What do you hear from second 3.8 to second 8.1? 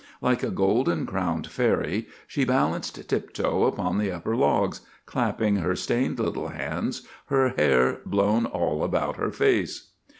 the upper logs, clapping her stained little hands, her hair